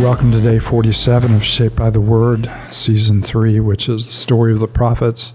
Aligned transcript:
Welcome 0.00 0.32
to 0.32 0.40
day 0.40 0.58
47 0.58 1.34
of 1.34 1.44
Shaped 1.44 1.76
by 1.76 1.90
the 1.90 2.00
Word, 2.00 2.50
season 2.72 3.20
3, 3.20 3.60
which 3.60 3.86
is 3.86 4.06
the 4.06 4.12
story 4.12 4.50
of 4.50 4.58
the 4.58 4.66
prophets. 4.66 5.34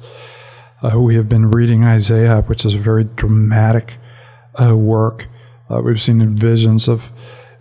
Uh, 0.82 1.00
we 1.00 1.16
have 1.18 1.30
been 1.30 1.52
reading 1.52 1.84
Isaiah, 1.84 2.42
which 2.42 2.66
is 2.66 2.74
a 2.74 2.80
very 2.80 3.04
dramatic 3.04 3.94
uh, 4.60 4.76
work. 4.76 5.28
Uh, 5.70 5.84
we've 5.84 6.02
seen 6.02 6.36
visions 6.36 6.88
of 6.88 7.12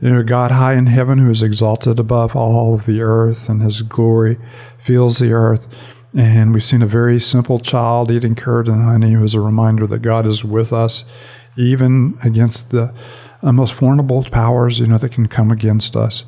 you 0.01 0.15
know, 0.15 0.23
God 0.23 0.53
high 0.53 0.77
in 0.77 0.87
heaven 0.87 1.19
who 1.19 1.31
is 1.31 1.43
exalted 1.43 1.99
above 1.99 2.35
all 2.35 2.73
of 2.73 2.87
the 2.87 3.03
earth, 3.03 3.51
and 3.51 3.63
his 3.63 3.83
glory 3.83 4.39
fills 4.79 5.19
the 5.19 5.33
earth. 5.33 5.69
And 6.15 6.55
we've 6.55 6.65
seen 6.65 6.81
a 6.81 6.87
very 6.87 7.21
simple 7.21 7.59
child 7.59 8.11
eating 8.11 8.35
curd 8.35 8.67
and 8.67 8.83
honey 8.83 9.13
who 9.13 9.23
is 9.23 9.35
a 9.35 9.41
reminder 9.41 9.87
that 9.89 10.01
God 10.01 10.27
is 10.27 10.43
with 10.43 10.73
us, 10.73 11.05
even 11.59 12.19
against 12.25 12.71
the 12.71 12.95
uh, 13.43 13.53
most 13.53 13.75
formidable 13.75 14.25
powers, 14.25 14.81
you 14.81 14.87
know, 14.87 14.97
that 14.97 15.13
can 15.13 15.29
come 15.29 15.51
against 15.51 15.97
us. 15.97 16.25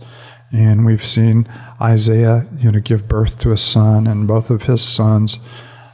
And 0.52 0.86
we've 0.86 1.06
seen 1.06 1.48
Isaiah, 1.80 2.46
you 2.58 2.70
know, 2.70 2.80
give 2.80 3.08
birth 3.08 3.38
to 3.40 3.52
a 3.52 3.56
son, 3.56 4.06
and 4.06 4.26
both 4.26 4.50
of 4.50 4.62
his 4.62 4.82
sons, 4.82 5.38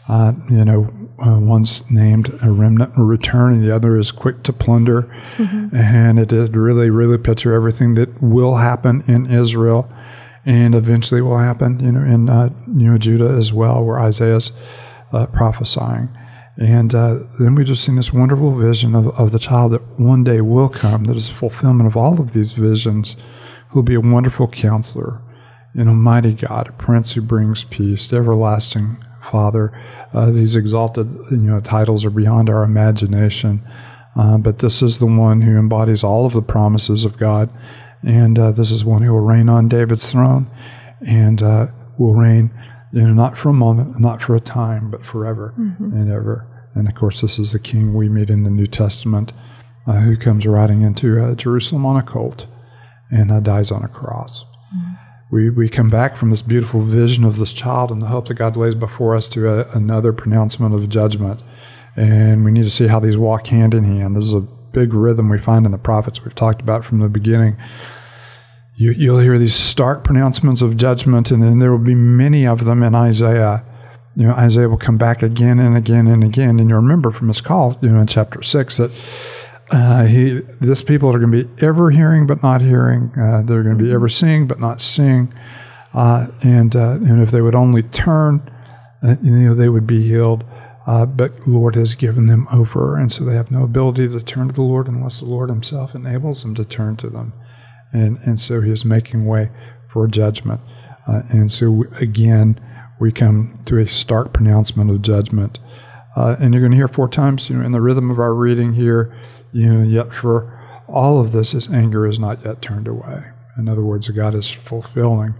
uh, 0.08 0.32
you 0.50 0.64
know, 0.64 0.92
uh, 1.24 1.38
one's 1.38 1.82
named 1.90 2.28
a 2.42 2.50
remnant 2.50 2.94
and 2.96 3.08
return, 3.08 3.54
and 3.54 3.64
the 3.64 3.74
other 3.74 3.96
is 3.96 4.10
quick 4.10 4.42
to 4.42 4.52
plunder. 4.52 5.02
Mm-hmm. 5.36 5.74
And 5.76 6.18
it 6.18 6.28
did 6.28 6.56
really, 6.56 6.90
really 6.90 7.18
picture 7.18 7.54
everything 7.54 7.94
that 7.94 8.22
will 8.22 8.56
happen 8.56 9.04
in 9.06 9.30
Israel, 9.30 9.90
and 10.44 10.74
eventually 10.74 11.22
will 11.22 11.38
happen, 11.38 11.80
you 11.80 11.92
know, 11.92 12.04
in 12.04 12.28
uh, 12.28 12.50
you 12.66 12.90
know 12.90 12.98
Judah 12.98 13.30
as 13.30 13.52
well, 13.52 13.84
where 13.84 14.00
Isaiah's 14.00 14.52
uh, 15.12 15.26
prophesying. 15.26 16.08
And 16.58 16.94
uh, 16.94 17.20
then 17.40 17.54
we 17.54 17.64
just 17.64 17.82
seen 17.82 17.96
this 17.96 18.12
wonderful 18.12 18.54
vision 18.54 18.94
of, 18.94 19.08
of 19.18 19.32
the 19.32 19.38
child 19.38 19.72
that 19.72 19.98
one 19.98 20.22
day 20.22 20.42
will 20.42 20.68
come, 20.68 21.04
that 21.04 21.16
is 21.16 21.30
a 21.30 21.34
fulfillment 21.34 21.86
of 21.86 21.96
all 21.96 22.20
of 22.20 22.34
these 22.34 22.52
visions 22.52 23.16
who'll 23.72 23.82
be 23.82 23.94
a 23.94 24.00
wonderful 24.00 24.48
counselor, 24.48 25.20
an 25.74 25.88
almighty 25.88 26.34
God, 26.34 26.68
a 26.68 26.72
prince 26.72 27.12
who 27.12 27.22
brings 27.22 27.64
peace, 27.64 28.08
the 28.08 28.16
everlasting 28.16 29.02
Father. 29.30 29.72
Uh, 30.12 30.30
these 30.30 30.56
exalted 30.56 31.08
you 31.30 31.38
know, 31.38 31.60
titles 31.60 32.04
are 32.04 32.10
beyond 32.10 32.50
our 32.50 32.62
imagination. 32.62 33.62
Uh, 34.14 34.36
but 34.36 34.58
this 34.58 34.82
is 34.82 34.98
the 34.98 35.06
one 35.06 35.40
who 35.40 35.56
embodies 35.56 36.04
all 36.04 36.26
of 36.26 36.34
the 36.34 36.42
promises 36.42 37.04
of 37.04 37.16
God. 37.16 37.48
And 38.02 38.38
uh, 38.38 38.52
this 38.52 38.70
is 38.70 38.84
one 38.84 39.02
who 39.02 39.12
will 39.12 39.20
reign 39.20 39.48
on 39.48 39.68
David's 39.68 40.10
throne 40.10 40.50
and 41.06 41.42
uh, 41.42 41.68
will 41.98 42.14
reign, 42.14 42.50
you 42.92 43.02
know, 43.02 43.14
not 43.14 43.38
for 43.38 43.48
a 43.48 43.54
moment, 43.54 43.98
not 43.98 44.20
for 44.20 44.34
a 44.34 44.40
time, 44.40 44.90
but 44.90 45.04
forever 45.04 45.54
mm-hmm. 45.58 45.96
and 45.96 46.12
ever. 46.12 46.46
And 46.74 46.88
of 46.88 46.94
course, 46.94 47.22
this 47.22 47.38
is 47.38 47.52
the 47.52 47.58
king 47.58 47.94
we 47.94 48.08
meet 48.08 48.28
in 48.28 48.42
the 48.42 48.50
New 48.50 48.66
Testament 48.66 49.32
uh, 49.86 50.00
who 50.00 50.16
comes 50.16 50.46
riding 50.46 50.82
into 50.82 51.22
uh, 51.22 51.34
Jerusalem 51.34 51.86
on 51.86 51.96
a 51.96 52.02
colt 52.02 52.46
and 53.12 53.30
uh, 53.30 53.40
dies 53.40 53.70
on 53.70 53.84
a 53.84 53.88
cross. 53.88 54.44
Mm. 54.74 54.98
We, 55.30 55.50
we 55.50 55.68
come 55.68 55.90
back 55.90 56.16
from 56.16 56.30
this 56.30 56.42
beautiful 56.42 56.82
vision 56.82 57.24
of 57.24 57.38
this 57.38 57.52
child 57.52 57.90
and 57.90 58.02
the 58.02 58.06
hope 58.06 58.28
that 58.28 58.34
God 58.34 58.56
lays 58.56 58.74
before 58.74 59.14
us 59.14 59.28
to 59.28 59.48
a, 59.48 59.70
another 59.70 60.12
pronouncement 60.12 60.74
of 60.74 60.88
judgment. 60.88 61.40
And 61.96 62.44
we 62.44 62.50
need 62.50 62.64
to 62.64 62.70
see 62.70 62.88
how 62.88 63.00
these 63.00 63.16
walk 63.16 63.46
hand 63.46 63.74
in 63.74 63.84
hand. 63.84 64.16
This 64.16 64.24
is 64.24 64.34
a 64.34 64.40
big 64.40 64.92
rhythm 64.92 65.28
we 65.28 65.38
find 65.38 65.64
in 65.66 65.72
the 65.72 65.78
prophets 65.78 66.24
we've 66.24 66.34
talked 66.34 66.60
about 66.60 66.84
from 66.84 66.98
the 66.98 67.08
beginning. 67.08 67.56
You, 68.76 68.92
you'll 68.92 69.20
hear 69.20 69.38
these 69.38 69.54
stark 69.54 70.02
pronouncements 70.02 70.62
of 70.62 70.76
judgment, 70.76 71.30
and 71.30 71.42
then 71.42 71.58
there 71.58 71.70
will 71.70 71.78
be 71.78 71.94
many 71.94 72.46
of 72.46 72.64
them 72.64 72.82
in 72.82 72.94
Isaiah 72.94 73.64
you 74.14 74.26
know, 74.26 74.34
Isaiah 74.34 74.68
will 74.68 74.76
come 74.76 74.98
back 74.98 75.22
again 75.22 75.58
and 75.58 75.76
again 75.76 76.06
and 76.06 76.22
again. 76.22 76.60
And 76.60 76.68
you 76.68 76.76
remember 76.76 77.10
from 77.10 77.28
his 77.28 77.40
call, 77.40 77.78
you 77.80 77.88
know, 77.88 78.00
in 78.00 78.06
chapter 78.06 78.42
six 78.42 78.76
that 78.76 78.90
uh, 79.70 80.04
he, 80.04 80.40
this 80.60 80.82
people 80.82 81.08
are 81.14 81.18
going 81.18 81.32
to 81.32 81.44
be 81.44 81.64
ever 81.64 81.90
hearing 81.90 82.26
but 82.26 82.42
not 82.42 82.60
hearing. 82.60 83.10
Uh, 83.18 83.42
they're 83.42 83.62
going 83.62 83.76
to 83.76 83.82
be 83.82 83.92
ever 83.92 84.08
seeing 84.08 84.46
but 84.46 84.60
not 84.60 84.82
seeing. 84.82 85.32
Uh, 85.94 86.26
and 86.42 86.74
uh, 86.74 86.92
and 86.92 87.22
if 87.22 87.30
they 87.30 87.40
would 87.40 87.54
only 87.54 87.82
turn, 87.82 88.50
uh, 89.02 89.16
you 89.22 89.30
know, 89.30 89.54
they 89.54 89.68
would 89.68 89.86
be 89.86 90.06
healed. 90.06 90.44
Uh, 90.86 91.06
but 91.06 91.46
Lord 91.46 91.76
has 91.76 91.94
given 91.94 92.26
them 92.26 92.48
over, 92.50 92.96
and 92.96 93.12
so 93.12 93.24
they 93.24 93.34
have 93.34 93.52
no 93.52 93.62
ability 93.62 94.08
to 94.08 94.20
turn 94.20 94.48
to 94.48 94.54
the 94.54 94.62
Lord 94.62 94.88
unless 94.88 95.20
the 95.20 95.26
Lord 95.26 95.48
Himself 95.48 95.94
enables 95.94 96.42
them 96.42 96.54
to 96.56 96.64
turn 96.64 96.96
to 96.96 97.08
them. 97.08 97.32
And 97.92 98.18
and 98.18 98.40
so 98.40 98.60
He 98.60 98.70
is 98.70 98.84
making 98.84 99.26
way 99.26 99.50
for 99.88 100.08
judgment. 100.08 100.60
and 101.06 101.52
so 101.52 101.84
again, 102.00 102.60
we 102.98 103.12
come 103.12 103.60
to 103.66 103.78
a 103.78 103.86
stark 103.86 104.32
pronouncement 104.32 104.90
of 104.90 105.02
judgment. 105.02 105.58
and 106.16 106.52
you're 106.52 106.62
going 106.62 106.72
to 106.72 106.76
hear 106.76 106.88
four 106.88 107.08
times, 107.08 107.48
you 107.48 107.56
know, 107.56 107.64
in 107.64 107.72
the 107.72 107.80
rhythm 107.80 108.10
of 108.10 108.18
our 108.18 108.34
reading 108.34 108.72
here 108.72 109.14
you 109.52 109.82
yet 109.82 110.14
for 110.14 110.58
all 110.88 111.20
of 111.20 111.32
this, 111.32 111.52
his 111.52 111.68
anger 111.68 112.06
is 112.06 112.18
not 112.18 112.44
yet 112.44 112.60
turned 112.60 112.88
away. 112.88 113.24
In 113.56 113.68
other 113.68 113.82
words, 113.82 114.08
God 114.08 114.34
is 114.34 114.48
fulfilling 114.48 115.34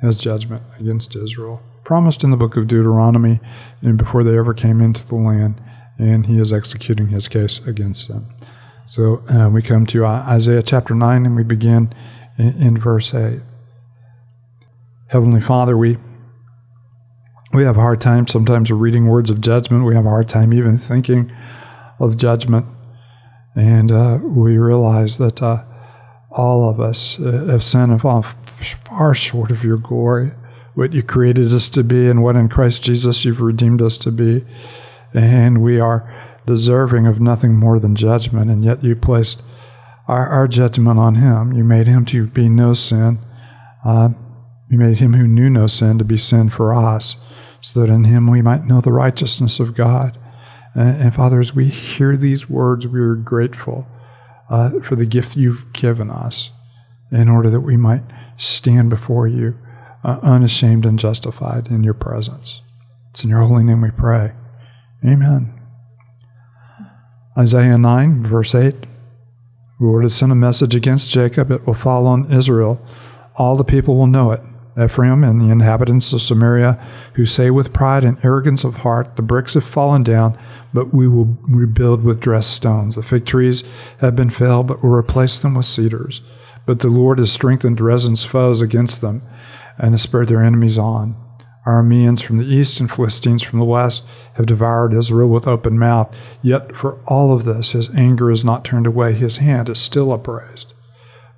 his 0.00 0.20
judgment 0.20 0.62
against 0.78 1.16
Israel, 1.16 1.62
promised 1.84 2.24
in 2.24 2.30
the 2.30 2.36
book 2.36 2.56
of 2.56 2.66
Deuteronomy, 2.66 3.40
and 3.80 3.96
before 3.96 4.24
they 4.24 4.36
ever 4.36 4.54
came 4.54 4.80
into 4.80 5.06
the 5.06 5.14
land, 5.14 5.60
and 5.98 6.26
he 6.26 6.38
is 6.38 6.52
executing 6.52 7.08
his 7.08 7.28
case 7.28 7.60
against 7.66 8.08
them. 8.08 8.28
So 8.86 9.22
uh, 9.28 9.48
we 9.48 9.62
come 9.62 9.86
to 9.86 10.04
Isaiah 10.04 10.62
chapter 10.62 10.94
9, 10.94 11.26
and 11.26 11.36
we 11.36 11.44
begin 11.44 11.94
in, 12.38 12.60
in 12.60 12.78
verse 12.78 13.14
8. 13.14 13.40
Heavenly 15.06 15.40
Father, 15.40 15.76
we 15.76 15.98
we 17.52 17.64
have 17.64 17.76
a 17.76 17.80
hard 17.80 18.00
time 18.00 18.26
sometimes 18.26 18.70
reading 18.70 19.06
words 19.08 19.28
of 19.28 19.42
judgment. 19.42 19.84
We 19.84 19.94
have 19.94 20.06
a 20.06 20.08
hard 20.08 20.26
time 20.26 20.54
even 20.54 20.78
thinking 20.78 21.30
of 21.98 22.16
judgment. 22.16 22.64
And 23.54 23.92
uh, 23.92 24.18
we 24.22 24.56
realize 24.56 25.18
that 25.18 25.42
uh, 25.42 25.64
all 26.30 26.68
of 26.68 26.80
us 26.80 27.18
uh, 27.20 27.46
have 27.46 27.62
sinned 27.62 27.92
and 27.92 28.00
fallen 28.00 28.22
far 28.84 29.14
short 29.14 29.50
of 29.50 29.64
your 29.64 29.76
glory, 29.76 30.32
what 30.74 30.92
you 30.92 31.02
created 31.02 31.52
us 31.52 31.68
to 31.70 31.84
be, 31.84 32.08
and 32.08 32.22
what 32.22 32.36
in 32.36 32.48
Christ 32.48 32.82
Jesus 32.82 33.24
you've 33.24 33.42
redeemed 33.42 33.82
us 33.82 33.98
to 33.98 34.10
be. 34.10 34.44
And 35.12 35.62
we 35.62 35.78
are 35.78 36.40
deserving 36.46 37.06
of 37.06 37.20
nothing 37.20 37.54
more 37.54 37.78
than 37.78 37.94
judgment, 37.94 38.50
and 38.50 38.64
yet 38.64 38.82
you 38.82 38.96
placed 38.96 39.42
our, 40.08 40.26
our 40.28 40.48
judgment 40.48 40.98
on 40.98 41.16
him. 41.16 41.52
You 41.52 41.64
made 41.64 41.86
him 41.86 42.04
to 42.06 42.26
be 42.26 42.48
no 42.48 42.72
sin. 42.74 43.18
Uh, 43.84 44.10
you 44.70 44.78
made 44.78 44.98
him 45.00 45.12
who 45.12 45.26
knew 45.26 45.50
no 45.50 45.66
sin 45.66 45.98
to 45.98 46.04
be 46.04 46.16
sin 46.16 46.48
for 46.48 46.72
us, 46.72 47.16
so 47.60 47.80
that 47.80 47.90
in 47.90 48.04
him 48.04 48.30
we 48.30 48.40
might 48.40 48.64
know 48.64 48.80
the 48.80 48.92
righteousness 48.92 49.60
of 49.60 49.74
God. 49.74 50.18
And, 50.74 51.14
Father, 51.14 51.40
as 51.40 51.54
we 51.54 51.68
hear 51.68 52.16
these 52.16 52.48
words, 52.48 52.86
we 52.86 53.00
are 53.00 53.14
grateful 53.14 53.86
uh, 54.48 54.70
for 54.80 54.96
the 54.96 55.06
gift 55.06 55.36
you've 55.36 55.72
given 55.72 56.10
us 56.10 56.50
in 57.10 57.28
order 57.28 57.50
that 57.50 57.60
we 57.60 57.76
might 57.76 58.02
stand 58.38 58.88
before 58.88 59.28
you 59.28 59.58
uh, 60.04 60.18
unashamed 60.22 60.86
and 60.86 60.98
justified 60.98 61.68
in 61.68 61.84
your 61.84 61.94
presence. 61.94 62.62
It's 63.10 63.22
in 63.22 63.30
your 63.30 63.42
holy 63.42 63.64
name 63.64 63.82
we 63.82 63.90
pray. 63.90 64.32
Amen. 65.04 65.58
Isaiah 67.36 67.78
9, 67.78 68.24
verse 68.24 68.54
8. 68.54 68.80
The 68.80 68.86
Lord 69.80 70.04
has 70.04 70.14
sent 70.14 70.32
a 70.32 70.36
message 70.36 70.74
against 70.74 71.10
Jacob. 71.10 71.50
It 71.50 71.66
will 71.66 71.74
fall 71.74 72.06
on 72.06 72.32
Israel. 72.32 72.80
All 73.36 73.56
the 73.56 73.64
people 73.64 73.96
will 73.96 74.06
know 74.06 74.32
it. 74.32 74.40
Ephraim 74.82 75.22
and 75.22 75.40
the 75.40 75.50
inhabitants 75.50 76.12
of 76.12 76.22
Samaria, 76.22 76.82
who 77.14 77.26
say 77.26 77.50
with 77.50 77.74
pride 77.74 78.04
and 78.04 78.18
arrogance 78.24 78.64
of 78.64 78.76
heart, 78.76 79.16
The 79.16 79.22
bricks 79.22 79.54
have 79.54 79.64
fallen 79.64 80.02
down, 80.02 80.38
but 80.72 80.94
we 80.94 81.08
will 81.08 81.36
rebuild 81.42 82.02
with 82.02 82.20
dressed 82.20 82.52
stones. 82.52 82.96
The 82.96 83.02
fig 83.02 83.26
trees 83.26 83.62
have 83.98 84.16
been 84.16 84.30
felled, 84.30 84.68
but 84.68 84.82
we 84.82 84.88
will 84.88 84.96
replace 84.96 85.38
them 85.38 85.54
with 85.54 85.66
cedars. 85.66 86.22
But 86.64 86.80
the 86.80 86.88
Lord 86.88 87.18
has 87.18 87.32
strengthened 87.32 87.80
Rezin's 87.80 88.24
foes 88.24 88.60
against 88.60 89.00
them, 89.00 89.22
and 89.78 89.92
has 89.92 90.02
spurred 90.02 90.28
their 90.28 90.42
enemies 90.42 90.78
on. 90.78 91.16
Arameans 91.66 92.22
from 92.22 92.38
the 92.38 92.46
east 92.46 92.80
and 92.80 92.90
Philistines 92.90 93.42
from 93.42 93.60
the 93.60 93.64
west 93.64 94.04
have 94.34 94.46
devoured 94.46 94.94
Israel 94.94 95.28
with 95.28 95.46
open 95.46 95.78
mouth. 95.78 96.12
Yet 96.42 96.74
for 96.74 96.98
all 97.06 97.32
of 97.32 97.44
this, 97.44 97.70
his 97.70 97.88
anger 97.90 98.30
is 98.30 98.44
not 98.44 98.64
turned 98.64 98.86
away, 98.86 99.12
his 99.12 99.36
hand 99.36 99.68
is 99.68 99.78
still 99.78 100.12
upraised. 100.12 100.72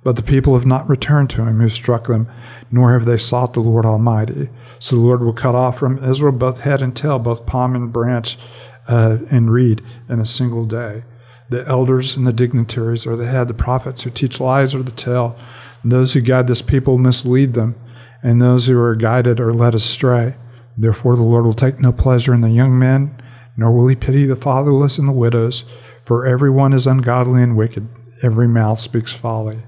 But 0.03 0.15
the 0.15 0.23
people 0.23 0.53
have 0.53 0.65
not 0.65 0.89
returned 0.89 1.29
to 1.31 1.45
him 1.45 1.59
who 1.59 1.69
struck 1.69 2.07
them, 2.07 2.27
nor 2.71 2.93
have 2.93 3.05
they 3.05 3.17
sought 3.17 3.53
the 3.53 3.59
Lord 3.59 3.85
Almighty. 3.85 4.49
So 4.79 4.95
the 4.95 5.01
Lord 5.01 5.21
will 5.21 5.33
cut 5.33 5.55
off 5.55 5.79
from 5.79 6.03
Israel 6.03 6.31
both 6.31 6.59
head 6.59 6.81
and 6.81 6.95
tail, 6.95 7.19
both 7.19 7.45
palm 7.45 7.75
and 7.75 7.91
branch 7.93 8.37
uh, 8.87 9.17
and 9.29 9.51
reed 9.51 9.81
in 10.09 10.19
a 10.19 10.25
single 10.25 10.65
day. 10.65 11.03
The 11.49 11.67
elders 11.67 12.15
and 12.15 12.25
the 12.25 12.33
dignitaries 12.33 13.05
are 13.05 13.15
the 13.15 13.27
head, 13.27 13.47
the 13.47 13.53
prophets 13.53 14.01
who 14.01 14.09
teach 14.09 14.39
lies 14.39 14.73
are 14.73 14.83
the 14.83 14.91
tail. 14.91 15.37
And 15.83 15.91
those 15.91 16.13
who 16.13 16.21
guide 16.21 16.47
this 16.47 16.61
people 16.61 16.97
mislead 16.97 17.53
them, 17.53 17.75
and 18.23 18.41
those 18.41 18.65
who 18.65 18.79
are 18.79 18.95
guided 18.95 19.39
are 19.39 19.53
led 19.53 19.75
astray. 19.75 20.35
Therefore, 20.77 21.15
the 21.15 21.21
Lord 21.21 21.45
will 21.45 21.53
take 21.53 21.79
no 21.79 21.91
pleasure 21.91 22.33
in 22.33 22.41
the 22.41 22.49
young 22.49 22.77
men, 22.77 23.15
nor 23.55 23.71
will 23.71 23.87
he 23.87 23.95
pity 23.95 24.25
the 24.25 24.35
fatherless 24.35 24.97
and 24.97 25.07
the 25.07 25.13
widows, 25.13 25.63
for 26.05 26.25
every 26.25 26.49
one 26.49 26.73
is 26.73 26.87
ungodly 26.87 27.41
and 27.41 27.55
wicked, 27.55 27.87
every 28.21 28.47
mouth 28.47 28.79
speaks 28.79 29.13
folly. 29.13 29.63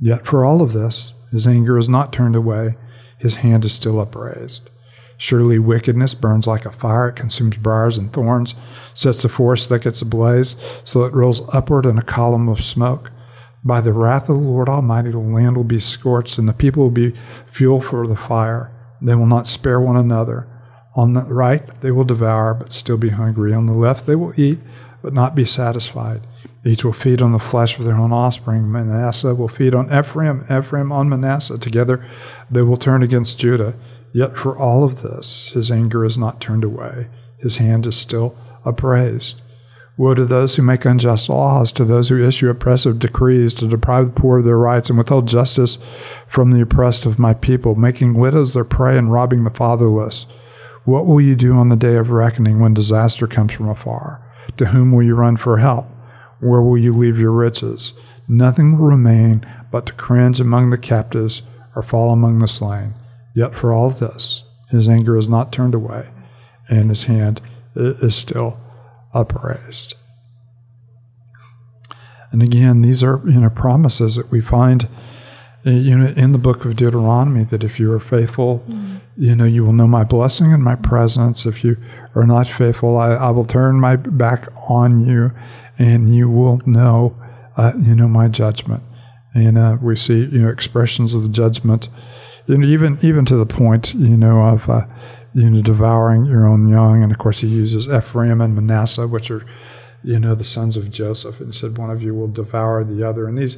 Yet 0.00 0.26
for 0.26 0.44
all 0.44 0.62
of 0.62 0.72
this, 0.72 1.14
his 1.30 1.46
anger 1.46 1.78
is 1.78 1.88
not 1.88 2.12
turned 2.12 2.36
away, 2.36 2.76
his 3.18 3.36
hand 3.36 3.64
is 3.64 3.72
still 3.72 4.00
upraised. 4.00 4.70
Surely 5.18 5.58
wickedness 5.58 6.14
burns 6.14 6.46
like 6.46 6.64
a 6.64 6.70
fire, 6.70 7.08
it 7.08 7.16
consumes 7.16 7.56
briars 7.56 7.98
and 7.98 8.12
thorns, 8.12 8.54
sets 8.94 9.22
the 9.22 9.28
forest 9.28 9.68
thickets 9.68 10.00
ablaze, 10.00 10.54
so 10.84 11.04
it 11.04 11.12
rolls 11.12 11.42
upward 11.48 11.84
in 11.84 11.98
a 11.98 12.02
column 12.02 12.48
of 12.48 12.64
smoke. 12.64 13.10
By 13.64 13.80
the 13.80 13.92
wrath 13.92 14.28
of 14.28 14.36
the 14.36 14.42
Lord 14.42 14.68
Almighty, 14.68 15.10
the 15.10 15.18
land 15.18 15.56
will 15.56 15.64
be 15.64 15.80
scorched, 15.80 16.38
and 16.38 16.48
the 16.48 16.52
people 16.52 16.84
will 16.84 16.90
be 16.90 17.18
fuel 17.50 17.80
for 17.80 18.06
the 18.06 18.16
fire. 18.16 18.70
They 19.02 19.16
will 19.16 19.26
not 19.26 19.48
spare 19.48 19.80
one 19.80 19.96
another. 19.96 20.46
On 20.94 21.14
the 21.14 21.22
right, 21.22 21.80
they 21.80 21.90
will 21.90 22.04
devour, 22.04 22.54
but 22.54 22.72
still 22.72 22.96
be 22.96 23.10
hungry. 23.10 23.52
On 23.52 23.66
the 23.66 23.72
left, 23.72 24.06
they 24.06 24.14
will 24.14 24.38
eat, 24.40 24.60
but 25.02 25.12
not 25.12 25.34
be 25.34 25.44
satisfied. 25.44 26.22
Each 26.64 26.84
will 26.84 26.92
feed 26.92 27.22
on 27.22 27.32
the 27.32 27.38
flesh 27.38 27.78
of 27.78 27.84
their 27.84 27.96
own 27.96 28.12
offspring. 28.12 28.70
Manasseh 28.70 29.34
will 29.34 29.48
feed 29.48 29.74
on 29.74 29.92
Ephraim, 29.96 30.44
Ephraim 30.50 30.92
on 30.92 31.08
Manasseh. 31.08 31.58
Together 31.58 32.04
they 32.50 32.62
will 32.62 32.76
turn 32.76 33.02
against 33.02 33.38
Judah. 33.38 33.74
Yet 34.12 34.36
for 34.36 34.56
all 34.56 34.84
of 34.84 35.02
this, 35.02 35.50
his 35.52 35.70
anger 35.70 36.04
is 36.04 36.18
not 36.18 36.40
turned 36.40 36.64
away. 36.64 37.08
His 37.38 37.58
hand 37.58 37.86
is 37.86 37.96
still 37.96 38.36
upraised. 38.64 39.40
Woe 39.96 40.14
to 40.14 40.24
those 40.24 40.54
who 40.54 40.62
make 40.62 40.84
unjust 40.84 41.28
laws, 41.28 41.72
to 41.72 41.84
those 41.84 42.08
who 42.08 42.24
issue 42.24 42.48
oppressive 42.48 43.00
decrees, 43.00 43.52
to 43.54 43.66
deprive 43.66 44.06
the 44.06 44.20
poor 44.20 44.38
of 44.38 44.44
their 44.44 44.56
rights 44.56 44.88
and 44.88 44.96
withhold 44.96 45.26
justice 45.26 45.76
from 46.28 46.52
the 46.52 46.60
oppressed 46.60 47.04
of 47.04 47.18
my 47.18 47.34
people, 47.34 47.74
making 47.74 48.14
widows 48.14 48.54
their 48.54 48.64
prey 48.64 48.96
and 48.96 49.12
robbing 49.12 49.42
the 49.42 49.50
fatherless. 49.50 50.26
What 50.84 51.06
will 51.06 51.20
you 51.20 51.34
do 51.34 51.54
on 51.54 51.68
the 51.68 51.76
day 51.76 51.96
of 51.96 52.10
reckoning 52.10 52.60
when 52.60 52.74
disaster 52.74 53.26
comes 53.26 53.52
from 53.52 53.68
afar? 53.68 54.22
To 54.56 54.66
whom 54.66 54.92
will 54.92 55.02
you 55.02 55.16
run 55.16 55.36
for 55.36 55.58
help? 55.58 55.86
Where 56.40 56.62
will 56.62 56.78
you 56.78 56.92
leave 56.92 57.18
your 57.18 57.32
riches? 57.32 57.92
Nothing 58.28 58.78
will 58.78 58.86
remain 58.86 59.44
but 59.72 59.86
to 59.86 59.92
cringe 59.94 60.40
among 60.40 60.70
the 60.70 60.78
captives 60.78 61.42
or 61.74 61.82
fall 61.82 62.12
among 62.12 62.38
the 62.38 62.48
slain. 62.48 62.94
Yet 63.38 63.54
for 63.54 63.72
all 63.72 63.88
this, 63.88 64.42
his 64.68 64.88
anger 64.88 65.16
is 65.16 65.28
not 65.28 65.52
turned 65.52 65.72
away, 65.72 66.08
and 66.68 66.88
his 66.88 67.04
hand 67.04 67.40
is 67.76 68.16
still 68.16 68.58
upraised. 69.14 69.94
And 72.32 72.42
again, 72.42 72.82
these 72.82 73.00
are 73.04 73.22
you 73.24 73.38
know 73.38 73.48
promises 73.48 74.16
that 74.16 74.32
we 74.32 74.40
find 74.40 74.88
uh, 75.64 75.70
you 75.70 75.96
know 75.96 76.08
in 76.16 76.32
the 76.32 76.38
book 76.38 76.64
of 76.64 76.74
Deuteronomy 76.74 77.44
that 77.44 77.62
if 77.62 77.78
you 77.78 77.92
are 77.92 78.00
faithful, 78.00 78.64
mm. 78.68 79.00
you 79.16 79.36
know 79.36 79.44
you 79.44 79.64
will 79.64 79.72
know 79.72 79.86
my 79.86 80.02
blessing 80.02 80.52
and 80.52 80.64
my 80.64 80.74
presence. 80.74 81.46
If 81.46 81.62
you 81.62 81.76
are 82.16 82.26
not 82.26 82.48
faithful, 82.48 82.98
I, 82.98 83.10
I 83.12 83.30
will 83.30 83.44
turn 83.44 83.78
my 83.78 83.94
back 83.94 84.48
on 84.68 85.06
you, 85.06 85.30
and 85.78 86.12
you 86.12 86.28
will 86.28 86.60
know 86.66 87.16
uh, 87.56 87.70
you 87.78 87.94
know 87.94 88.08
my 88.08 88.26
judgment. 88.26 88.82
And 89.32 89.56
uh, 89.56 89.76
we 89.80 89.94
see 89.94 90.24
you 90.24 90.42
know 90.42 90.48
expressions 90.48 91.14
of 91.14 91.30
judgment, 91.30 91.88
and 92.48 92.64
even 92.64 92.98
even 93.02 93.24
to 93.26 93.36
the 93.36 93.46
point 93.46 93.94
you 93.94 94.16
know 94.16 94.40
of 94.40 94.68
uh, 94.68 94.86
you 95.34 95.50
know, 95.50 95.62
devouring 95.62 96.24
your 96.26 96.46
own 96.46 96.68
young. 96.68 97.02
And 97.02 97.12
of 97.12 97.18
course, 97.18 97.40
he 97.40 97.46
uses 97.46 97.88
Ephraim 97.88 98.40
and 98.40 98.54
Manasseh, 98.54 99.06
which 99.06 99.30
are, 99.30 99.44
you 100.02 100.18
know, 100.18 100.34
the 100.34 100.44
sons 100.44 100.76
of 100.76 100.90
Joseph, 100.90 101.40
and 101.40 101.54
said 101.54 101.78
one 101.78 101.90
of 101.90 102.02
you 102.02 102.14
will 102.14 102.28
devour 102.28 102.82
the 102.84 103.06
other. 103.06 103.28
And 103.28 103.36
these, 103.36 103.56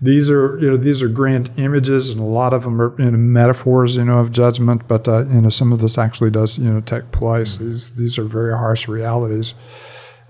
these 0.00 0.30
are, 0.30 0.58
you 0.58 0.70
know, 0.70 0.76
these 0.76 1.02
are 1.02 1.08
grand 1.08 1.50
images, 1.56 2.10
and 2.10 2.20
a 2.20 2.24
lot 2.24 2.52
of 2.52 2.62
them 2.62 2.80
are 2.80 3.00
you 3.00 3.10
know, 3.10 3.18
metaphors, 3.18 3.96
you 3.96 4.04
know, 4.04 4.18
of 4.18 4.32
judgment. 4.32 4.88
But 4.88 5.06
uh, 5.06 5.26
you 5.26 5.42
know, 5.42 5.50
some 5.50 5.72
of 5.72 5.80
this 5.80 5.98
actually 5.98 6.30
does, 6.30 6.58
you 6.58 6.70
know, 6.70 6.80
take 6.80 7.12
place. 7.12 7.58
These, 7.58 7.94
these 7.94 8.18
are 8.18 8.24
very 8.24 8.52
harsh 8.52 8.88
realities. 8.88 9.54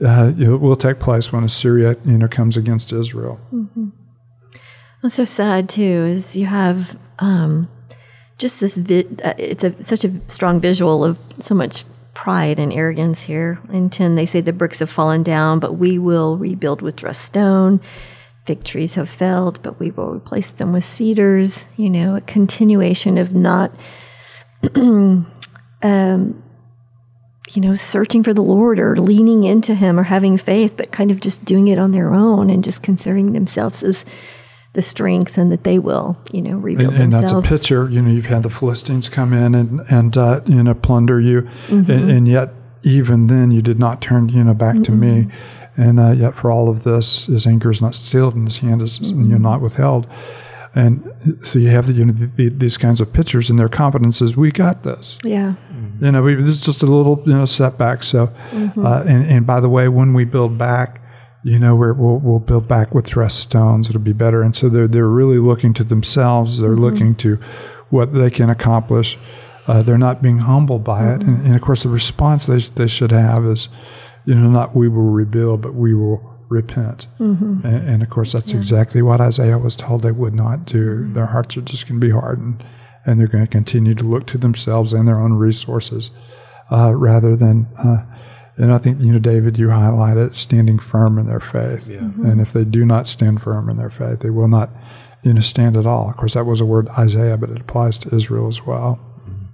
Uh, 0.05 0.33
it 0.39 0.49
will 0.49 0.77
take 0.77 0.99
place 0.99 1.31
when 1.31 1.45
Assyria, 1.45 1.95
you 2.05 2.19
know, 2.19 2.29
comes 2.29 2.57
against 2.57 2.93
Israel. 2.93 3.39
Mm-hmm. 3.53 3.89
What's 5.03 5.15
so 5.15 5.25
sad 5.25 5.69
too 5.69 5.83
is 5.83 6.37
you 6.37 6.47
have. 6.47 6.99
Um, 7.21 7.69
just 8.41 8.61
this 8.61 8.75
vi- 8.75 9.07
uh, 9.23 9.35
it's 9.39 9.63
a, 9.63 9.85
such 9.85 10.03
a 10.05 10.21
strong 10.27 10.59
visual 10.59 11.05
of 11.05 11.19
so 11.39 11.55
much 11.55 11.85
pride 12.15 12.59
and 12.59 12.73
arrogance 12.73 13.23
here. 13.23 13.61
In 13.73 13.91
10, 13.91 14.15
they 14.15 14.27
say 14.27 14.41
the 14.41 14.53
bricks 14.53 14.81
have 14.81 14.91
fallen 14.91 15.23
down, 15.23 15.61
but 15.61 15.75
we 15.75 15.99
will 15.99 16.37
rebuild 16.37 16.83
with 16.83 16.97
dressed 16.97 17.23
stone. 17.23 17.81
Fig 18.47 18.65
trees 18.65 18.95
have 18.95 19.09
failed, 19.09 19.63
but 19.63 19.79
we 19.79 19.91
will 19.91 20.11
replace 20.11 20.51
them 20.51 20.73
with 20.73 20.85
cedars. 20.85 21.67
You 21.77 21.91
know, 21.91 22.17
a 22.17 22.21
continuation 22.23 23.19
of 23.19 23.35
not, 23.35 23.73
um, 24.75 25.27
you 25.83 27.63
know, 27.63 27.75
searching 27.75 28.23
for 28.23 28.33
the 28.33 28.43
Lord 28.43 28.81
or 28.81 28.97
leaning 28.97 29.45
into 29.45 29.75
Him 29.75 30.01
or 30.01 30.05
having 30.05 30.39
faith, 30.39 30.77
but 30.79 30.93
kind 30.93 31.11
of 31.11 31.21
just 31.21 31.45
doing 31.45 31.69
it 31.69 31.79
on 31.79 31.93
their 31.93 32.13
own 32.13 32.49
and 32.49 32.65
just 32.65 32.83
considering 32.83 33.33
themselves 33.33 33.83
as 33.83 34.07
the 34.73 34.83
strength 34.83 35.37
and 35.37 35.51
that 35.51 35.65
they 35.65 35.79
will, 35.79 36.17
you 36.33 36.43
know, 36.43 36.57
rebuild 36.57 36.95
and, 36.95 37.03
and 37.03 37.13
themselves. 37.13 37.33
And 37.33 37.43
that's 37.43 37.53
a 37.53 37.59
picture. 37.59 37.91
You 37.91 38.03
know, 38.03 38.11
you've 38.11 38.27
had 38.27 38.43
the 38.43 38.51
Philistines 38.51 39.09
come 39.09 39.33
in 39.33 39.55
and 39.55 39.81
and 39.91 40.17
uh, 40.17 40.41
you 40.47 40.63
know 40.63 40.75
plunder 40.75 41.21
you, 41.21 41.43
mm-hmm. 41.67 41.91
and, 41.91 42.11
and, 42.11 42.29
yet 42.29 42.55
even 42.83 43.27
then 43.27 43.51
you 43.51 43.63
did 43.63 43.79
not 43.79 44.01
turn 44.01 44.29
you 44.29 44.45
know 44.45 44.55
back 44.55 44.77
mm-hmm. 44.77 44.83
to 44.85 44.93
me, 44.93 45.29
and 45.77 45.99
uh, 45.99 46.13
yet 46.13 46.37
for 46.37 46.51
all 46.51 46.69
of 46.69 46.85
this, 46.85 47.27
his 47.27 47.47
anger 47.47 47.71
is 47.71 47.81
not 47.81 47.95
stilled 47.95 48.35
and 48.35 48.47
his 48.47 48.59
hand 48.59 48.81
is 48.83 49.01
mm-hmm. 49.01 49.23
you 49.23 49.29
know, 49.31 49.39
not 49.39 49.61
withheld. 49.61 50.07
And 50.73 51.39
so 51.43 51.59
you 51.59 51.71
have 51.71 51.89
the, 51.89 51.95
you 51.95 52.05
know 52.05 52.13
the, 52.13 52.49
these 52.49 52.77
kinds 52.77 53.01
of 53.01 53.13
pictures, 53.13 53.51
and 53.51 53.59
their 53.59 53.69
confidence 53.69 54.23
is, 54.23 54.37
"We 54.37 54.53
got 54.53 54.85
this." 54.85 55.19
Yeah. 55.25 55.55
You 56.01 56.13
know, 56.13 56.23
we, 56.23 56.49
it's 56.49 56.65
just 56.65 56.85
a 56.85 56.87
little 56.87 57.21
you 57.27 57.33
know 57.33 57.45
setback. 57.45 58.05
So, 58.05 58.29
mm-hmm. 58.53 58.87
uh, 58.87 59.01
and 59.01 59.29
and 59.29 59.47
by 59.47 59.59
the 59.59 59.69
way, 59.69 59.89
when 59.89 60.15
we 60.15 60.25
build 60.25 60.57
back, 60.57 61.00
you 61.43 61.59
know, 61.59 61.75
we 61.75 61.93
will 61.93 62.19
we'll 62.19 62.39
build 62.39 62.69
back 62.69 62.95
with 62.95 63.07
dressed 63.07 63.41
stones. 63.41 63.89
It'll 63.89 64.01
be 64.01 64.13
better. 64.13 64.43
And 64.43 64.55
so 64.55 64.69
they're 64.69 64.89
they're 64.89 65.09
really 65.09 65.39
looking 65.39 65.73
to 65.75 65.85
themselves. 65.85 66.59
They're 66.59 66.71
mm-hmm. 66.71 66.81
looking 66.81 67.15
to 67.17 67.39
what 67.89 68.13
they 68.13 68.31
can 68.31 68.51
accomplish. 68.51 69.19
Uh, 69.67 69.83
they're 69.83 69.99
not 69.99 70.23
being 70.23 70.39
humbled 70.39 70.85
by 70.85 71.03
mm-hmm. 71.03 71.21
it. 71.23 71.27
And, 71.27 71.47
and, 71.47 71.57
of 71.57 71.63
course, 71.63 71.83
the 71.83 71.89
response 71.89 72.47
they 72.47 72.59
they 72.59 72.89
should 72.89 73.13
have 73.13 73.47
is, 73.47 73.69
you 74.27 74.35
know, 74.35 74.51
not 74.51 74.77
we 74.77 74.89
will 74.89 75.11
rebuild, 75.11 75.63
but 75.63 75.75
we 75.75 75.95
will 75.95 76.21
repent. 76.49 77.07
Mm-hmm. 77.19 77.67
And, 77.67 77.89
and, 77.89 78.03
of 78.03 78.11
course, 78.11 78.33
that's 78.33 78.53
yeah. 78.53 78.59
exactly 78.59 79.01
what 79.01 79.21
Isaiah 79.21 79.59
was 79.59 79.77
told 79.77 80.03
they 80.03 80.13
would 80.13 80.35
not 80.35 80.67
do. 80.67 81.11
Their 81.13 81.27
hearts 81.27 81.57
are 81.57 81.63
just 81.63 81.89
going 81.89 82.01
to 82.01 82.07
be 82.07 82.13
hardened, 82.13 82.65
and 83.07 83.19
they're 83.19 83.29
going 83.29 83.45
to 83.45 83.51
continue 83.51 83.95
to 83.95 84.05
look 84.05 84.27
to 84.29 84.39
themselves 84.39 84.93
and 84.93 85.07
their 85.09 85.19
own 85.19 85.33
resources 85.33 86.11
uh, 86.71 86.95
rather 86.95 87.35
than. 87.35 87.67
Uh, 87.79 88.05
and 88.61 88.75
I 88.75 88.79
think, 88.79 89.01
you 89.01 89.11
know, 89.11 89.19
David, 89.19 89.57
you 89.57 89.71
highlight 89.71 90.19
it 90.19 90.37
standing 90.37 90.79
firm 90.79 91.19
in 91.19 91.27
their 91.27 91.41
faith. 91.41 91.89
Yeah. 91.89 92.01
Mm-hmm. 92.01 92.27
And 92.27 92.41
if 92.43 92.53
they 92.53 92.65
do 92.65 92.85
not 92.85 93.09
stand 93.09 93.41
firm 93.41 93.71
in 93.71 93.79
their 93.79 93.89
faith, 93.89 94.21
they 94.21 94.29
will 94.29 94.49
not, 94.49 94.69
you 95.23 95.33
know, 95.33 95.41
stand 95.41 95.79
at 95.79 95.87
all. 95.87 96.11
Of 96.11 96.19
course, 96.19 96.35
that 96.35 96.45
was 96.45 96.61
a 96.61 96.67
word 96.67 96.87
Isaiah, 96.91 97.39
but 97.39 97.49
it 97.49 97.59
applies 97.59 97.97
to 98.01 98.15
Israel 98.15 98.49
as 98.49 98.67
well. 98.67 99.01
Mm-hmm. 99.23 99.45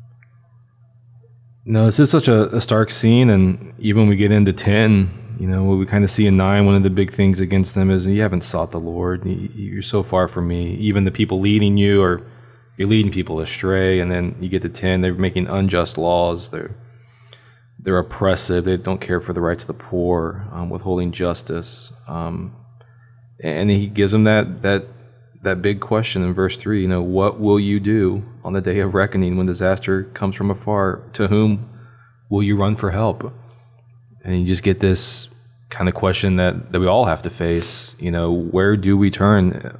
No, 1.66 1.86
this 1.86 2.00
is 2.00 2.10
such 2.10 2.26
a, 2.26 2.52
a, 2.52 2.60
stark 2.60 2.90
scene. 2.90 3.30
And 3.30 3.74
even 3.78 4.02
when 4.02 4.08
we 4.08 4.16
get 4.16 4.32
into 4.32 4.52
10, 4.52 5.36
you 5.38 5.46
know, 5.46 5.62
what 5.62 5.78
we 5.78 5.86
kind 5.86 6.02
of 6.02 6.10
see 6.10 6.26
in 6.26 6.36
9, 6.36 6.66
one 6.66 6.74
of 6.74 6.82
the 6.82 6.90
big 6.90 7.14
things 7.14 7.38
against 7.38 7.76
them 7.76 7.90
is 7.90 8.06
you 8.06 8.22
haven't 8.22 8.42
sought 8.42 8.72
the 8.72 8.80
Lord. 8.80 9.24
You're 9.24 9.82
so 9.82 10.02
far 10.02 10.26
from 10.26 10.48
me. 10.48 10.74
Even 10.78 11.04
the 11.04 11.12
people 11.12 11.38
leading 11.38 11.76
you 11.76 12.02
are, 12.02 12.26
you're 12.76 12.88
leading 12.88 13.12
people 13.12 13.38
astray. 13.38 14.00
And 14.00 14.10
then 14.10 14.34
you 14.40 14.48
get 14.48 14.62
to 14.62 14.68
10, 14.68 15.02
they're 15.02 15.14
making 15.14 15.46
unjust 15.46 15.96
laws. 15.96 16.48
They're, 16.48 16.74
they're 17.86 17.98
oppressive. 17.98 18.64
They 18.64 18.76
don't 18.76 19.00
care 19.00 19.20
for 19.20 19.32
the 19.32 19.40
rights 19.40 19.62
of 19.62 19.68
the 19.68 19.74
poor, 19.74 20.44
um, 20.50 20.70
withholding 20.70 21.12
justice. 21.12 21.92
Um, 22.08 22.56
and 23.40 23.70
he 23.70 23.86
gives 23.86 24.10
them 24.10 24.24
that 24.24 24.62
that 24.62 24.86
that 25.44 25.62
big 25.62 25.78
question 25.78 26.24
in 26.24 26.34
verse 26.34 26.56
three. 26.56 26.82
You 26.82 26.88
know, 26.88 27.00
what 27.00 27.38
will 27.38 27.60
you 27.60 27.78
do 27.78 28.24
on 28.42 28.54
the 28.54 28.60
day 28.60 28.80
of 28.80 28.92
reckoning 28.92 29.36
when 29.36 29.46
disaster 29.46 30.02
comes 30.02 30.34
from 30.34 30.50
afar? 30.50 31.02
To 31.12 31.28
whom 31.28 31.70
will 32.28 32.42
you 32.42 32.56
run 32.56 32.74
for 32.74 32.90
help? 32.90 33.32
And 34.24 34.40
you 34.40 34.48
just 34.48 34.64
get 34.64 34.80
this 34.80 35.28
kind 35.70 35.88
of 35.88 35.94
question 35.94 36.34
that 36.36 36.72
that 36.72 36.80
we 36.80 36.88
all 36.88 37.04
have 37.04 37.22
to 37.22 37.30
face. 37.30 37.94
You 38.00 38.10
know, 38.10 38.32
where 38.32 38.76
do 38.76 38.96
we 38.96 39.10
turn? 39.12 39.78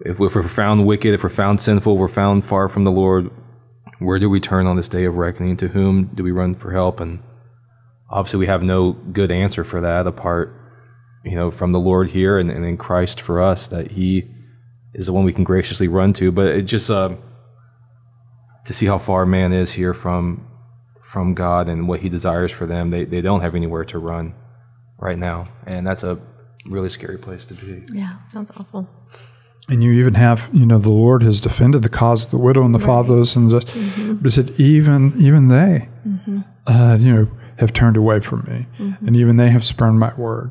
If, 0.00 0.18
we're 0.18 0.48
found 0.48 0.84
wicked, 0.84 1.14
if 1.14 1.22
we're 1.22 1.28
found 1.28 1.60
sinful, 1.60 1.94
if 1.94 2.00
we're 2.00 2.08
found 2.08 2.44
far 2.44 2.68
from 2.68 2.82
the 2.82 2.90
Lord, 2.90 3.30
where 3.98 4.18
do 4.18 4.30
we 4.30 4.40
turn 4.40 4.66
on 4.66 4.76
this 4.76 4.88
day 4.88 5.04
of 5.04 5.16
reckoning? 5.16 5.56
To 5.58 5.68
whom 5.68 6.10
do 6.14 6.22
we 6.22 6.30
run 6.30 6.54
for 6.54 6.72
help? 6.72 7.00
And 7.00 7.20
obviously, 8.10 8.40
we 8.40 8.46
have 8.46 8.62
no 8.62 8.92
good 8.92 9.30
answer 9.30 9.64
for 9.64 9.80
that 9.80 10.06
apart, 10.06 10.54
you 11.24 11.34
know, 11.34 11.50
from 11.50 11.72
the 11.72 11.80
Lord 11.80 12.10
here 12.10 12.38
and, 12.38 12.50
and 12.50 12.64
in 12.64 12.76
Christ 12.76 13.20
for 13.20 13.42
us 13.42 13.66
that 13.68 13.92
He 13.92 14.28
is 14.94 15.06
the 15.06 15.12
one 15.12 15.24
we 15.24 15.32
can 15.32 15.44
graciously 15.44 15.88
run 15.88 16.12
to. 16.14 16.30
But 16.30 16.48
it 16.48 16.62
just 16.62 16.90
uh, 16.90 17.16
to 18.64 18.72
see 18.72 18.86
how 18.86 18.98
far 18.98 19.26
man 19.26 19.52
is 19.52 19.72
here 19.72 19.94
from 19.94 20.46
from 21.02 21.32
God 21.34 21.68
and 21.68 21.88
what 21.88 22.00
He 22.00 22.08
desires 22.08 22.52
for 22.52 22.66
them, 22.66 22.90
they 22.90 23.04
they 23.04 23.20
don't 23.20 23.40
have 23.40 23.54
anywhere 23.54 23.84
to 23.86 23.98
run 23.98 24.34
right 24.98 25.18
now, 25.18 25.46
and 25.66 25.86
that's 25.86 26.02
a 26.04 26.18
really 26.66 26.88
scary 26.88 27.18
place 27.18 27.46
to 27.46 27.54
be. 27.54 27.84
Yeah, 27.92 28.18
sounds 28.26 28.50
awful. 28.56 28.88
And 29.68 29.84
you 29.84 29.92
even 29.92 30.14
have, 30.14 30.48
you 30.52 30.64
know, 30.64 30.78
the 30.78 30.92
Lord 30.92 31.22
has 31.22 31.40
defended 31.40 31.82
the 31.82 31.90
cause 31.90 32.24
of 32.24 32.30
the 32.30 32.38
widow 32.38 32.64
and 32.64 32.74
the 32.74 32.78
right. 32.78 32.86
fatherless, 32.86 33.36
and 33.36 33.50
just, 33.50 33.66
mm-hmm. 33.68 34.14
but 34.14 34.24
he 34.24 34.30
said 34.30 34.58
even 34.58 35.14
even 35.20 35.48
they, 35.48 35.88
mm-hmm. 36.06 36.40
uh, 36.66 36.96
you 36.96 37.14
know, 37.14 37.28
have 37.58 37.74
turned 37.74 37.96
away 37.96 38.20
from 38.20 38.40
me, 38.48 38.66
mm-hmm. 38.78 39.06
and 39.06 39.14
even 39.14 39.36
they 39.36 39.50
have 39.50 39.66
spurned 39.66 39.98
my 39.98 40.14
word. 40.14 40.50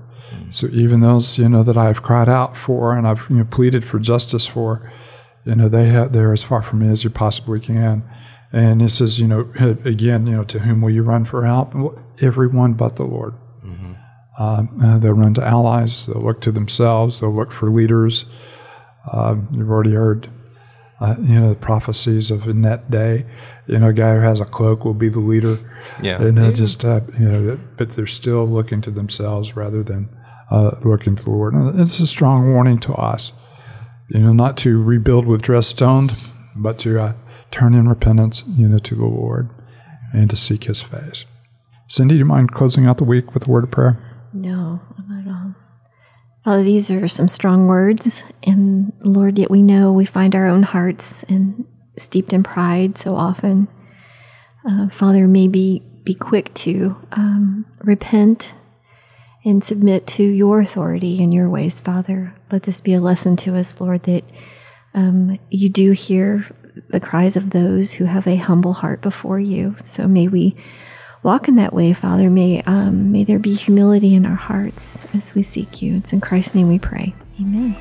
So 0.52 0.68
even 0.68 1.02
those, 1.02 1.38
you 1.38 1.50
know, 1.50 1.64
that 1.64 1.78
I've 1.78 2.04
cried 2.04 2.30
out 2.30 2.56
for 2.56 2.96
and 2.96 3.08
I've 3.08 3.26
you 3.30 3.38
know 3.38 3.46
pleaded 3.46 3.84
for 3.86 4.00
justice 4.00 4.46
for, 4.46 4.92
you 5.46 5.56
know, 5.56 5.70
they 5.70 5.88
have 5.90 6.14
they're 6.14 6.34
as 6.34 6.44
far 6.44 6.62
from 6.62 6.80
me 6.80 6.90
as 6.90 7.04
you 7.04 7.10
possibly 7.10 7.60
can. 7.60 8.04
And 8.54 8.82
it 8.82 8.92
says, 8.92 9.20
you 9.20 9.28
know, 9.28 9.52
again, 9.86 10.26
you 10.26 10.34
know, 10.34 10.44
to 10.46 10.60
whom 10.60 10.82
will 10.82 10.90
you 10.90 11.04
run 11.04 11.26
for 11.26 11.46
help? 11.46 11.74
Everyone 12.22 12.74
but 12.74 12.96
the 12.96 13.04
Lord. 13.04 13.34
Mm-hmm. 13.66 13.94
Uh, 14.40 14.64
uh, 14.84 14.98
they'll 15.00 15.14
run 15.14 15.34
to 15.34 15.46
allies. 15.46 16.06
They'll 16.06 16.24
look 16.24 16.42
to 16.42 16.52
themselves. 16.52 17.20
They'll 17.20 17.36
look 17.36 17.52
for 17.52 17.70
leaders. 17.70 18.26
Uh, 19.12 19.36
you've 19.52 19.70
already 19.70 19.94
heard, 19.94 20.30
uh, 21.00 21.16
you 21.20 21.40
know, 21.40 21.50
the 21.50 21.56
prophecies 21.56 22.32
of 22.32 22.48
in 22.48 22.62
that 22.64 22.90
day. 22.92 23.26
You 23.68 23.80
know, 23.80 23.90
a 23.90 23.94
guy 23.94 24.16
who 24.16 24.22
has 24.22 24.40
a 24.40 24.46
cloak 24.46 24.86
will 24.86 24.94
be 24.94 25.10
the 25.10 25.20
leader. 25.20 25.58
Yeah. 26.02 26.22
And 26.22 26.40
uh, 26.40 26.52
just, 26.52 26.84
uh, 26.86 27.02
you 27.20 27.28
know, 27.28 27.60
but 27.78 27.92
they're 27.92 28.08
still 28.08 28.48
looking 28.48 28.82
to 28.82 28.92
themselves 28.92 29.56
rather 29.56 29.84
than 29.84 30.10
uh, 30.52 30.72
looking 30.84 31.16
to 31.16 31.24
the 31.24 31.32
Lord. 31.32 31.54
And 31.54 31.80
it's 31.80 32.00
a 32.00 32.08
strong 32.08 32.52
warning 32.54 32.80
to 32.82 32.94
us, 32.94 33.32
you 34.10 34.20
know, 34.20 34.34
not 34.34 34.58
to 34.58 34.82
rebuild 34.82 35.26
with 35.26 35.42
dressed 35.42 35.72
stone, 35.72 36.12
but 36.56 36.80
to 36.80 37.00
uh, 37.00 37.14
turn 37.52 37.74
in 37.74 37.88
repentance, 37.88 38.44
you 38.48 38.68
know, 38.68 38.80
to 38.80 38.96
the 38.96 39.06
Lord 39.06 39.50
and 40.14 40.30
to 40.30 40.36
seek 40.36 40.66
His 40.66 40.82
face. 40.82 41.26
Cindy, 41.88 42.16
do 42.16 42.20
you 42.20 42.26
mind 42.26 42.52
closing 42.52 42.86
out 42.86 42.98
the 42.98 43.04
week 43.04 43.34
with 43.34 43.48
a 43.48 43.52
word 43.52 43.64
of 43.64 43.72
prayer? 43.72 43.98
No, 44.34 44.82
not 45.08 45.17
these 46.64 46.90
are 46.90 47.08
some 47.10 47.28
strong 47.28 47.68
words, 47.68 48.24
and 48.44 48.94
Lord, 49.02 49.38
yet 49.38 49.52
we 49.52 49.62
know 49.62 49.92
we 49.92 50.06
find 50.06 50.34
our 50.34 50.48
own 50.48 50.64
hearts 50.64 51.24
and 51.24 51.66
steeped 51.98 52.32
in 52.32 52.44
pride 52.44 52.98
so 52.98 53.16
often. 53.18 53.68
Uh, 54.66 54.88
Father, 54.90 55.28
maybe 55.28 55.84
be 56.04 56.14
quick 56.14 56.54
to 56.54 56.96
um, 57.12 57.66
repent 57.82 58.54
and 59.44 59.64
submit 59.64 60.08
to 60.08 60.24
your 60.24 60.62
authority 60.62 61.22
and 61.22 61.34
your 61.34 61.50
ways, 61.50 61.82
Father. 61.82 62.34
Let 62.52 62.64
this 62.64 62.80
be 62.80 62.94
a 62.94 63.02
lesson 63.02 63.36
to 63.38 63.56
us, 63.56 63.82
Lord, 63.82 64.04
that 64.04 64.24
um, 64.94 65.40
you 65.50 65.68
do 65.68 65.92
hear 65.92 66.46
the 66.90 67.00
cries 67.00 67.36
of 67.36 67.50
those 67.50 67.94
who 67.94 68.06
have 68.06 68.26
a 68.26 68.38
humble 68.38 68.74
heart 68.74 69.02
before 69.02 69.40
you. 69.40 69.76
So 69.84 70.08
may 70.08 70.28
we 70.28 70.56
walk 71.28 71.50
in 71.50 71.58
that 71.58 71.74
way, 71.74 71.92
Father. 71.92 72.30
May 72.30 72.62
um, 72.62 73.12
may 73.12 73.26
there 73.26 73.38
be 73.38 73.54
humility 73.54 74.16
in 74.16 74.26
our 74.26 74.36
hearts 74.36 75.06
as 75.14 75.36
we 75.36 75.44
seek 75.44 75.82
you. 75.82 75.98
It's 75.98 76.14
in 76.14 76.22
Christ's 76.22 76.56
name 76.56 76.70
we 76.70 76.80
pray. 76.80 77.14
Amen. 77.40 77.76